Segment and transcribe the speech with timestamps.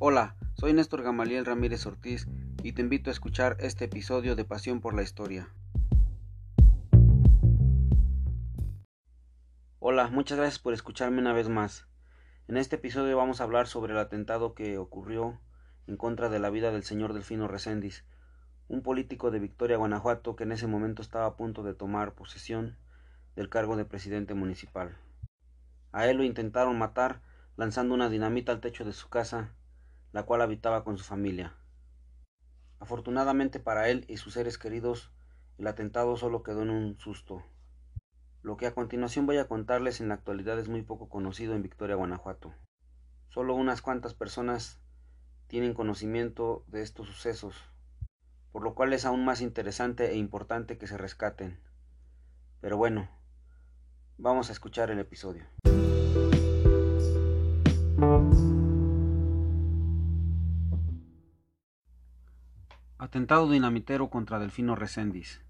[0.00, 2.28] Hola, soy Néstor Gamaliel Ramírez Ortiz
[2.62, 5.48] y te invito a escuchar este episodio de Pasión por la Historia.
[9.80, 11.88] Hola, muchas gracias por escucharme una vez más.
[12.46, 15.40] En este episodio vamos a hablar sobre el atentado que ocurrió
[15.88, 18.04] en contra de la vida del señor Delfino Reséndiz,
[18.68, 22.76] un político de Victoria, Guanajuato, que en ese momento estaba a punto de tomar posesión
[23.34, 24.96] del cargo de presidente municipal.
[25.90, 27.20] A él lo intentaron matar
[27.56, 29.54] lanzando una dinamita al techo de su casa,
[30.12, 31.54] la cual habitaba con su familia.
[32.80, 35.10] Afortunadamente para él y sus seres queridos,
[35.58, 37.42] el atentado solo quedó en un susto.
[38.42, 41.62] Lo que a continuación voy a contarles en la actualidad es muy poco conocido en
[41.62, 42.54] Victoria, Guanajuato.
[43.28, 44.80] Solo unas cuantas personas
[45.48, 47.56] tienen conocimiento de estos sucesos,
[48.52, 51.58] por lo cual es aún más interesante e importante que se rescaten.
[52.60, 53.08] Pero bueno,
[54.16, 55.46] vamos a escuchar el episodio.
[63.08, 65.40] Atentado dinamitero contra Delfino Reséndiz.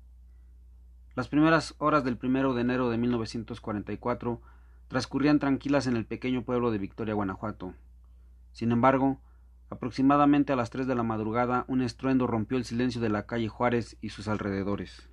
[1.16, 4.40] Las primeras horas del primero de enero de 1944
[4.86, 7.74] transcurrían tranquilas en el pequeño pueblo de Victoria, Guanajuato.
[8.52, 9.18] Sin embargo,
[9.70, 13.48] aproximadamente a las tres de la madrugada, un estruendo rompió el silencio de la calle
[13.48, 15.08] Juárez y sus alrededores.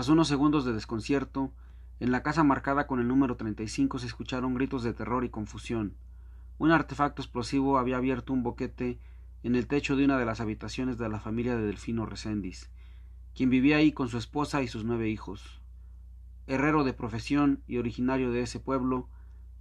[0.00, 1.52] Tras unos segundos de desconcierto,
[1.98, 5.92] en la casa marcada con el número 35 se escucharon gritos de terror y confusión.
[6.56, 8.98] Un artefacto explosivo había abierto un boquete
[9.42, 12.70] en el techo de una de las habitaciones de la familia de Delfino Reséndiz,
[13.34, 15.60] quien vivía ahí con su esposa y sus nueve hijos.
[16.46, 19.06] Herrero de profesión y originario de ese pueblo,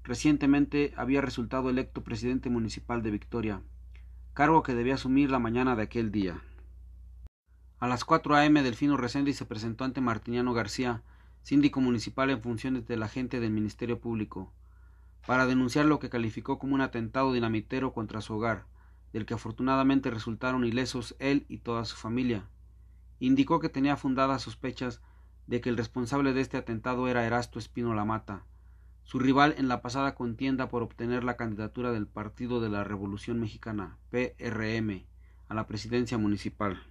[0.06, 3.62] recientemente había resultado electo presidente municipal de Victoria,
[4.34, 6.42] cargo que debía asumir la mañana de aquel día.
[7.80, 8.62] A las 4 a.m.
[8.62, 11.02] Delfino Reséndiz se presentó ante Martiniano García,
[11.44, 14.52] síndico municipal en funciones del agente del Ministerio Público,
[15.26, 18.66] para denunciar lo que calificó como un atentado dinamitero contra su hogar,
[19.14, 22.50] del que afortunadamente resultaron ilesos él y toda su familia.
[23.20, 25.02] Indicó que tenía fundadas sospechas
[25.48, 28.44] de que el responsable de este atentado era Erasto Espino Mata,
[29.04, 33.40] su rival en la pasada contienda por obtener la candidatura del Partido de la Revolución
[33.40, 35.06] Mexicana, PRM,
[35.48, 36.84] a la presidencia municipal.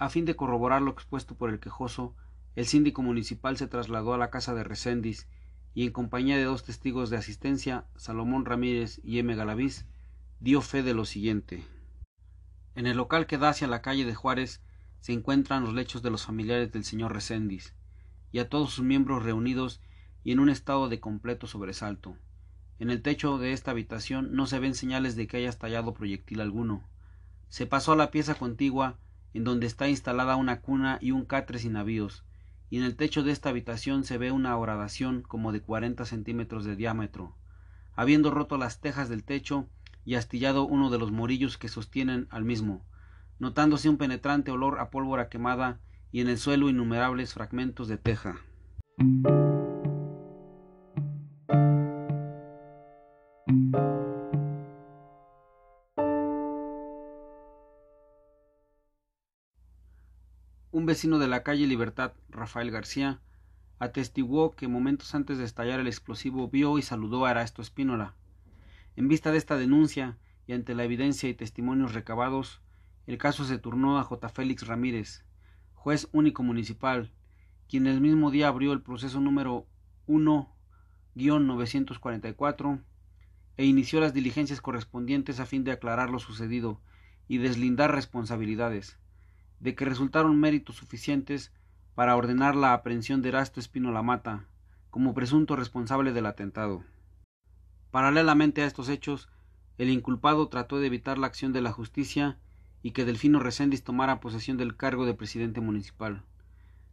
[0.00, 2.16] A fin de corroborar lo expuesto por el quejoso,
[2.56, 5.28] el síndico municipal se trasladó a la casa de Recendis
[5.74, 9.36] y en compañía de dos testigos de asistencia, Salomón Ramírez y M.
[9.36, 9.84] Galaviz,
[10.40, 11.66] dio fe de lo siguiente.
[12.74, 14.62] En el local que da hacia la calle de Juárez
[15.00, 17.74] se encuentran los lechos de los familiares del señor Recendis,
[18.32, 19.82] y a todos sus miembros reunidos
[20.24, 22.16] y en un estado de completo sobresalto.
[22.78, 26.40] En el techo de esta habitación no se ven señales de que haya estallado proyectil
[26.40, 26.88] alguno.
[27.50, 28.98] Se pasó a la pieza contigua
[29.34, 32.24] en donde está instalada una cuna y un catre sin navíos,
[32.68, 36.64] y en el techo de esta habitación se ve una horadación como de cuarenta centímetros
[36.64, 37.36] de diámetro,
[37.94, 39.68] habiendo roto las tejas del techo
[40.04, 42.84] y astillado uno de los morillos que sostienen al mismo,
[43.38, 45.80] notándose un penetrante olor a pólvora quemada
[46.12, 48.36] y en el suelo innumerables fragmentos de teja.
[60.90, 63.20] Vecino de la calle Libertad, Rafael García,
[63.78, 68.16] atestiguó que momentos antes de estallar el explosivo vio y saludó a Erasto Espínola.
[68.96, 70.18] En vista de esta denuncia
[70.48, 72.60] y ante la evidencia y testimonios recabados,
[73.06, 74.28] el caso se turnó a J.
[74.30, 75.24] Félix Ramírez,
[75.74, 77.12] juez único municipal,
[77.68, 79.68] quien el mismo día abrió el proceso número
[80.08, 82.82] 1-944
[83.58, 86.80] e inició las diligencias correspondientes a fin de aclarar lo sucedido
[87.28, 88.98] y deslindar responsabilidades
[89.60, 91.52] de que resultaron méritos suficientes
[91.94, 94.46] para ordenar la aprehensión de Erasto Espino Mata
[94.90, 96.82] como presunto responsable del atentado.
[97.90, 99.28] Paralelamente a estos hechos,
[99.78, 102.38] el inculpado trató de evitar la acción de la justicia
[102.82, 106.24] y que Delfino Reséndiz tomara posesión del cargo de presidente municipal.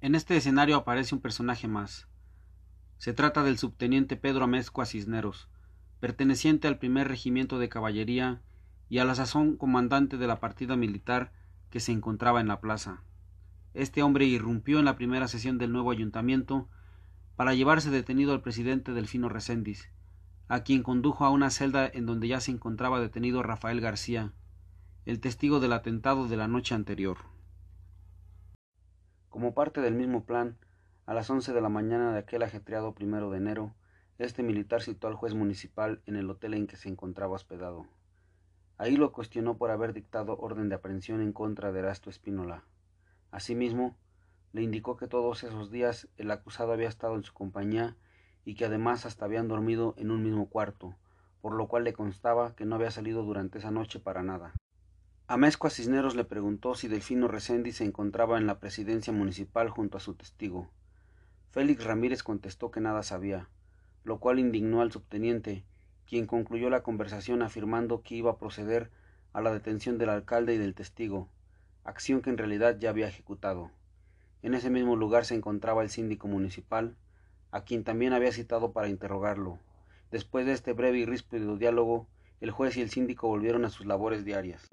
[0.00, 2.08] En este escenario aparece un personaje más.
[2.98, 5.48] Se trata del subteniente Pedro Amezcua Cisneros,
[5.98, 8.42] perteneciente al primer regimiento de caballería
[8.88, 11.32] y a la sazón comandante de la partida militar
[11.70, 13.02] que se encontraba en la plaza.
[13.72, 16.68] Este hombre irrumpió en la primera sesión del nuevo ayuntamiento
[17.36, 19.90] para llevarse detenido al presidente Delfino Reséndiz,
[20.48, 24.32] a quien condujo a una celda en donde ya se encontraba detenido Rafael García,
[25.04, 27.18] el testigo del atentado de la noche anterior.
[29.28, 30.56] Como parte del mismo plan,
[31.06, 33.74] a las once de la mañana de aquel ajetreado primero de enero,
[34.18, 37.86] este militar citó al juez municipal en el hotel en que se encontraba hospedado.
[38.76, 42.64] Ahí lo cuestionó por haber dictado orden de aprehensión en contra de Erasto Espínola.
[43.30, 43.96] Asimismo,
[44.52, 47.96] le indicó que todos esos días el acusado había estado en su compañía
[48.44, 50.94] y que además hasta habían dormido en un mismo cuarto,
[51.40, 54.54] por lo cual le constaba que no había salido durante esa noche para nada.
[55.26, 60.00] Amezcua Cisneros le preguntó si Delfino Resendi se encontraba en la presidencia municipal junto a
[60.00, 60.68] su testigo.
[61.50, 63.48] Félix Ramírez contestó que nada sabía,
[64.04, 65.64] lo cual indignó al subteniente,
[66.08, 68.90] quien concluyó la conversación afirmando que iba a proceder
[69.32, 71.28] a la detención del alcalde y del testigo,
[71.84, 73.70] acción que en realidad ya había ejecutado.
[74.42, 76.96] En ese mismo lugar se encontraba el síndico municipal,
[77.50, 79.58] a quien también había citado para interrogarlo.
[80.10, 82.06] Después de este breve y ríspido diálogo,
[82.40, 84.68] el juez y el síndico volvieron a sus labores diarias.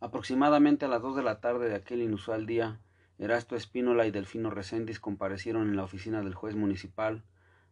[0.00, 2.80] Aproximadamente a las dos de la tarde de aquel inusual día,
[3.18, 7.22] Erasto Espínola y Delfino Reséndiz comparecieron en la oficina del juez municipal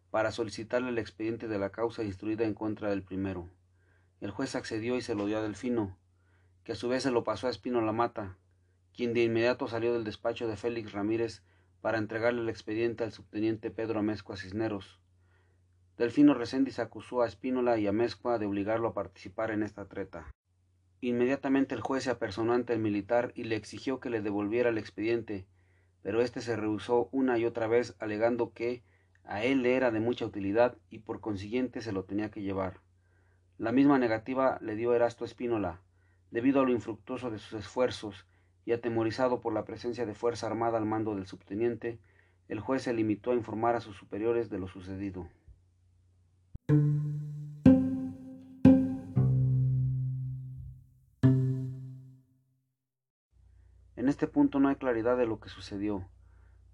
[0.09, 3.49] para solicitarle el expediente de la causa instruida en contra del primero.
[4.21, 5.97] El juez accedió y se lo dio a Delfino,
[6.63, 8.37] que a su vez se lo pasó a Espino la Mata,
[8.95, 11.43] quien de inmediato salió del despacho de Félix Ramírez
[11.81, 15.01] para entregarle el expediente al subteniente Pedro Amezcua Cisneros.
[15.97, 20.31] Delfino Reséndiz acusó a Espínola y Amezcua de obligarlo a participar en esta treta.
[21.03, 24.77] Inmediatamente el juez se apersonó ante el militar y le exigió que le devolviera el
[24.77, 25.45] expediente,
[26.01, 28.83] pero éste se rehusó una y otra vez alegando que
[29.25, 32.79] a él le era de mucha utilidad y por consiguiente se lo tenía que llevar.
[33.57, 35.81] La misma negativa le dio Erasto Espínola,
[36.31, 38.25] debido a lo infructuoso de sus esfuerzos
[38.63, 41.99] y atemorizado por la presencia de fuerza armada al mando del subteniente,
[42.47, 45.27] el juez se limitó a informar a sus superiores de lo sucedido.
[54.23, 56.07] Este punto no hay claridad de lo que sucedió,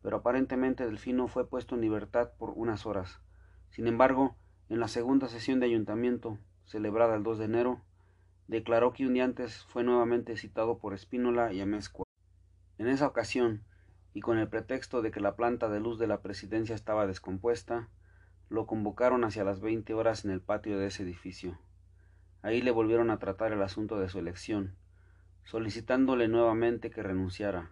[0.03, 3.21] pero aparentemente Delfino fue puesto en libertad por unas horas.
[3.71, 4.35] Sin embargo,
[4.69, 7.81] en la segunda sesión de ayuntamiento, celebrada el 2 de enero,
[8.47, 12.05] declaró que un día antes fue nuevamente citado por Espínola y Amezcua.
[12.77, 13.63] En esa ocasión,
[14.13, 17.89] y con el pretexto de que la planta de luz de la presidencia estaba descompuesta,
[18.49, 21.57] lo convocaron hacia las veinte horas en el patio de ese edificio.
[22.43, 24.75] Ahí le volvieron a tratar el asunto de su elección,
[25.49, 27.71] solicitándole nuevamente que renunciara.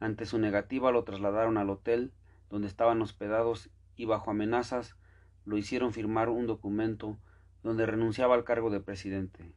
[0.00, 2.12] Ante su negativa lo trasladaron al hotel
[2.50, 4.96] donde estaban hospedados y bajo amenazas
[5.44, 7.16] lo hicieron firmar un documento
[7.62, 9.52] donde renunciaba al cargo de presidente.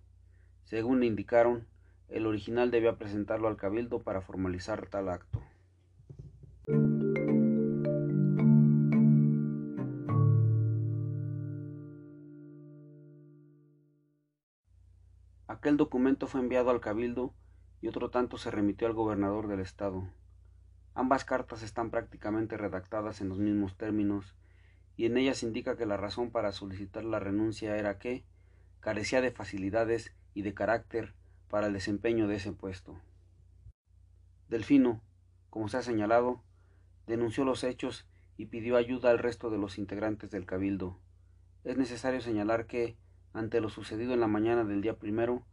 [0.65, 1.65] Según le indicaron,
[2.09, 5.41] el original debía presentarlo al cabildo para formalizar tal acto.
[15.47, 17.33] Aquel documento fue enviado al cabildo
[17.81, 20.07] y otro tanto se remitió al gobernador del estado.
[20.93, 24.35] Ambas cartas están prácticamente redactadas en los mismos términos
[24.95, 28.25] y en ellas indica que la razón para solicitar la renuncia era que
[28.79, 31.13] carecía de facilidades y de carácter
[31.49, 32.99] para el desempeño de ese puesto.
[34.49, 35.01] Delfino,
[35.49, 36.41] como se ha señalado,
[37.05, 38.07] denunció los hechos
[38.37, 40.99] y pidió ayuda al resto de los integrantes del cabildo.
[41.63, 42.97] Es necesario señalar que,
[43.33, 45.45] ante lo sucedido en la mañana del día primero,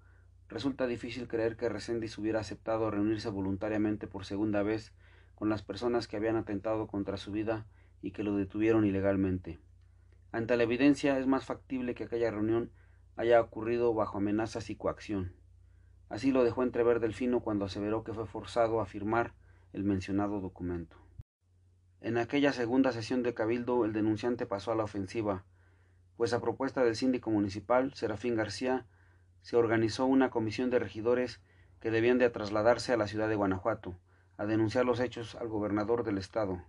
[0.55, 4.93] resulta difícil creer que Reséndiz hubiera aceptado reunirse voluntariamente por segunda vez
[5.35, 7.67] con las personas que habían atentado contra su vida
[8.03, 9.59] y que lo detuvieron ilegalmente.
[10.31, 12.71] Ante la evidencia es más factible que aquella reunión
[13.17, 15.33] haya ocurrido bajo amenazas y coacción.
[16.09, 19.35] Así lo dejó entrever Delfino cuando aseveró que fue forzado a firmar
[19.73, 20.97] el mencionado documento.
[22.01, 25.43] En aquella segunda sesión de Cabildo el denunciante pasó a la ofensiva,
[26.17, 28.87] pues a propuesta del síndico municipal, Serafín García,
[29.45, 31.39] se organizó una comisión de regidores
[31.79, 33.95] que debían de trasladarse a la ciudad de Guanajuato,
[34.39, 36.63] a denunciar los hechos al gobernador del estado.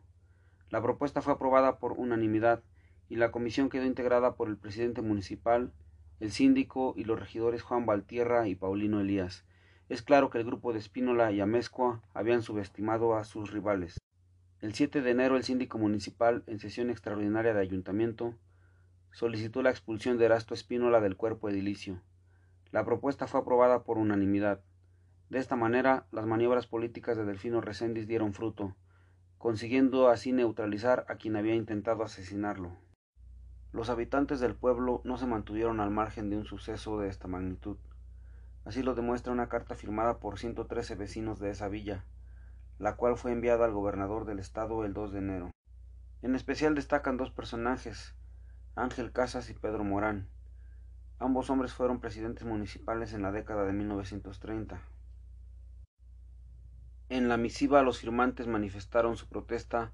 [0.71, 2.63] La propuesta fue aprobada por unanimidad
[3.07, 5.71] y la comisión quedó integrada por el presidente municipal,
[6.19, 9.45] el síndico y los regidores Juan Valtierra y Paulino Elías.
[9.87, 14.01] Es claro que el grupo de Espínola y Amezcua habían subestimado a sus rivales.
[14.59, 18.35] El 7 de enero el síndico municipal, en sesión extraordinaria de ayuntamiento,
[19.13, 22.01] solicitó la expulsión de Erasto Espínola del cuerpo edilicio.
[22.75, 24.59] La propuesta fue aprobada por unanimidad.
[25.29, 28.75] De esta manera, las maniobras políticas de Delfino Reséndiz dieron fruto.
[29.37, 32.75] consiguiendo así neutralizar a quien había intentado asesinarlo.
[33.71, 37.77] Los habitantes del pueblo no se mantuvieron al margen de un suceso de esta magnitud.
[38.65, 42.03] Así lo demuestra una carta firmada por 113 vecinos de esa villa,
[42.77, 45.51] la cual fue enviada al gobernador del estado el 2 de enero.
[46.21, 48.17] En especial destacan dos personajes,
[48.75, 50.27] Ángel Casas y Pedro Morán.
[51.17, 54.81] Ambos hombres fueron presidentes municipales en la década de 1930.
[57.07, 59.93] En la misiva los firmantes manifestaron su protesta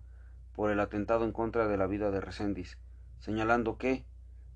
[0.54, 2.80] por el atentado en contra de la vida de Recendis,
[3.20, 4.06] señalando que,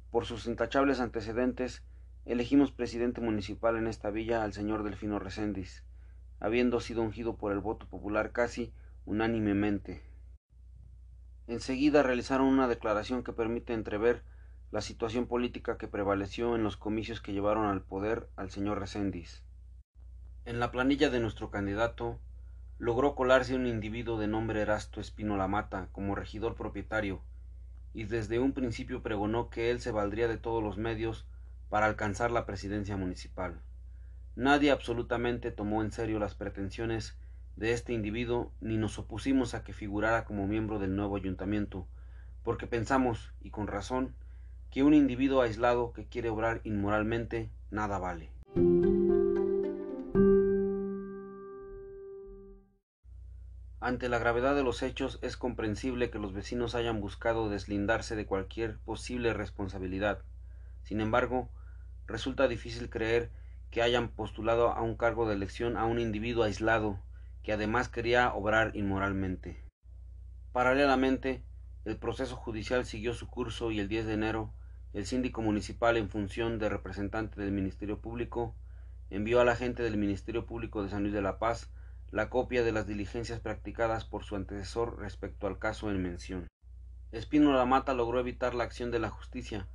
[0.09, 1.83] por sus intachables antecedentes,
[2.25, 5.83] elegimos presidente municipal en esta villa al señor Delfino Recendis,
[6.39, 8.73] habiendo sido ungido por el voto popular casi
[9.05, 10.01] unánimemente.
[11.47, 14.23] Enseguida realizaron una declaración que permite entrever
[14.71, 19.43] la situación política que prevaleció en los comicios que llevaron al poder al señor Recendis.
[20.45, 22.19] En la planilla de nuestro candidato
[22.77, 27.21] logró colarse un individuo de nombre Erasto Espino Mata como regidor propietario,
[27.93, 31.25] y desde un principio pregonó que él se valdría de todos los medios
[31.69, 33.61] para alcanzar la presidencia municipal.
[34.35, 37.17] Nadie absolutamente tomó en serio las pretensiones
[37.55, 41.87] de este individuo ni nos opusimos a que figurara como miembro del nuevo ayuntamiento,
[42.43, 44.13] porque pensamos, y con razón,
[44.75, 48.29] que un individuo aislado que quiere obrar inmoralmente nada vale.
[53.79, 58.25] Ante la gravedad de los hechos es comprensible que los vecinos hayan buscado deslindarse de
[58.25, 60.23] cualquier posible responsabilidad.
[60.83, 61.47] Sin embargo,
[62.05, 63.31] resulta difícil creer
[63.71, 66.99] que hayan postulado a un cargo de elección a un individuo aislado
[67.43, 69.63] que además quería obrar inmoralmente.
[70.51, 71.45] Paralelamente,
[71.85, 74.53] el proceso judicial siguió su curso y el 10 de enero,
[74.95, 78.55] el síndico municipal en función de representante del Ministerio Público
[79.09, 81.69] envió a la gente del Ministerio Público de San Luis de la Paz
[82.11, 86.47] la copia de las diligencias practicadas por su antecesor respecto al caso en mención.
[87.11, 89.67] Espino La Mata logró evitar la acción de la justicia,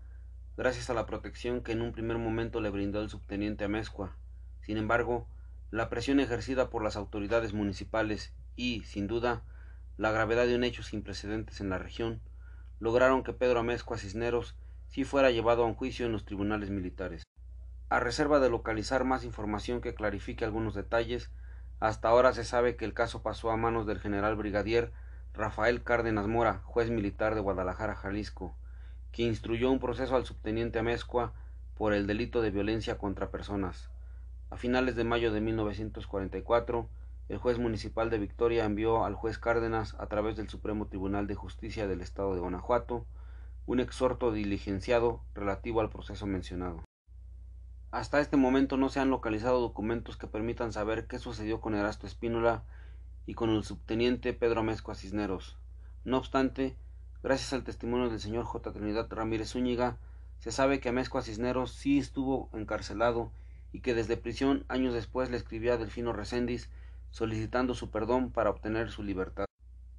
[0.57, 4.17] gracias a la protección que en un primer momento le brindó el subteniente Amezcua.
[4.63, 5.29] Sin embargo,
[5.71, 9.43] la presión ejercida por las autoridades municipales y, sin duda,
[9.99, 12.23] la gravedad de un hecho sin precedentes en la región,
[12.79, 14.57] lograron que Pedro Amezcua Cisneros
[14.91, 17.23] sí fuera llevado a un juicio en los tribunales militares.
[17.89, 21.31] A reserva de localizar más información que clarifique algunos detalles,
[21.79, 24.93] hasta ahora se sabe que el caso pasó a manos del general brigadier
[25.33, 28.57] Rafael Cárdenas Mora, juez militar de Guadalajara, Jalisco,
[29.13, 31.33] que instruyó un proceso al subteniente Amezcua
[31.77, 33.91] por el delito de violencia contra personas.
[34.51, 36.89] A finales de mayo de 1944,
[37.29, 41.37] el juez municipal de Victoria envió al juez Cárdenas, a través del Supremo Tribunal de
[41.37, 43.07] Justicia del Estado de Guanajuato,
[43.67, 46.85] un exhorto diligenciado relativo al proceso mencionado.
[47.91, 52.07] Hasta este momento no se han localizado documentos que permitan saber qué sucedió con Erasto
[52.07, 52.63] Espínola
[53.27, 55.59] y con el subteniente Pedro Mezcua Cisneros.
[56.05, 56.77] No obstante,
[57.23, 58.73] gracias al testimonio del señor J.
[58.73, 59.99] Trinidad Ramírez Zúñiga,
[60.39, 63.31] se sabe que Amezcua Cisneros sí estuvo encarcelado
[63.73, 66.71] y que desde prisión años después le escribía a Delfino Recendis
[67.11, 69.50] solicitando su perdón para obtener su libertad.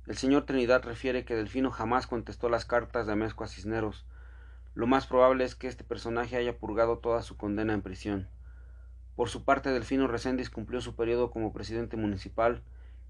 [0.08, 4.06] El señor Trinidad refiere que Delfino jamás contestó las cartas de Amezcua Cisneros.
[4.74, 8.28] Lo más probable es que este personaje haya purgado toda su condena en prisión.
[9.16, 12.64] Por su parte, Delfino Recendis cumplió su periodo como presidente municipal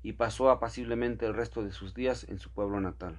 [0.04, 3.16] y pasó apaciblemente el resto de sus días en su pueblo natal.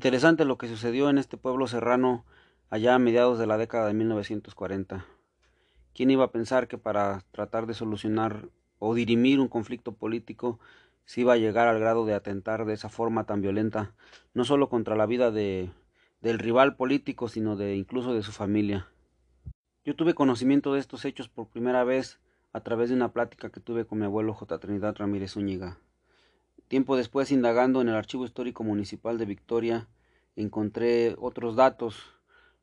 [0.00, 2.24] Interesante lo que sucedió en este pueblo serrano
[2.70, 5.04] allá a mediados de la década de 1940.
[5.92, 10.58] ¿Quién iba a pensar que para tratar de solucionar o dirimir un conflicto político
[11.04, 13.92] se iba a llegar al grado de atentar de esa forma tan violenta,
[14.32, 15.70] no solo contra la vida de,
[16.22, 18.88] del rival político, sino de incluso de su familia?
[19.84, 22.20] Yo tuve conocimiento de estos hechos por primera vez
[22.54, 24.60] a través de una plática que tuve con mi abuelo J.
[24.60, 25.76] Trinidad Ramírez Zúñiga.
[26.70, 29.88] Tiempo después, indagando en el Archivo Histórico Municipal de Victoria,
[30.36, 32.12] encontré otros datos,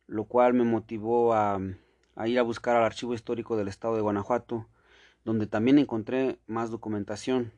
[0.05, 1.59] lo cual me motivó a,
[2.25, 4.65] ir a buscar al Archivo Histórico del Estado de Guanajuato,
[5.25, 7.51] donde también encontré más documentación.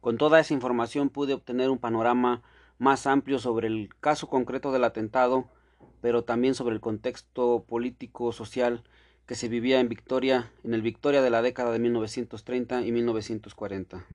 [0.00, 2.40] Con toda esa información pude obtener un panorama
[2.78, 5.50] más amplio sobre el caso concreto del atentado,
[6.00, 8.82] pero también sobre el contexto político social
[9.26, 14.06] que se vivía en Victoria, en el Victoria de la década de 1930 y 1940.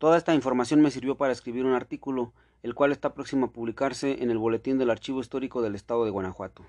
[0.00, 4.22] Toda esta información me sirvió para escribir un artículo, el cual está próximo a publicarse
[4.22, 6.64] en el Boletín del Archivo Histórico del Estado de Guanajuato.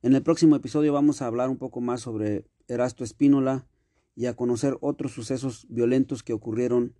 [0.00, 3.66] En el próximo episodio vamos a hablar un poco más sobre Erasto Espínola
[4.14, 6.94] y a conocer otros sucesos violentos que ocurrieron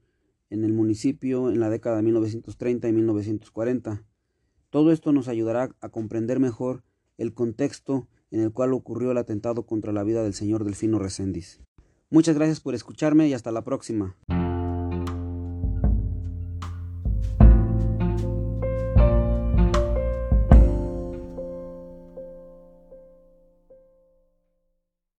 [0.51, 4.05] en el municipio en la década de 1930 y 1940.
[4.69, 6.85] Todo esto nos ayudará a comprender mejor
[7.17, 11.63] el contexto en el cual ocurrió el atentado contra la vida del señor Delfino Reséndiz.
[12.11, 14.15] Muchas gracias por escucharme y hasta la próxima.